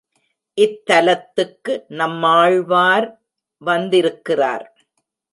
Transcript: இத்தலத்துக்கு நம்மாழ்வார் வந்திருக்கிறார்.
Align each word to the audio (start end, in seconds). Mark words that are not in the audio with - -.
இத்தலத்துக்கு 0.57 1.73
நம்மாழ்வார் 1.87 3.07
வந்திருக்கிறார். 3.61 4.65